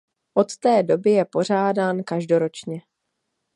Od 0.35 0.57
té 0.57 0.83
doby 0.83 1.11
je 1.11 1.25
pořádán 1.25 2.03
každoročně. 2.03 2.81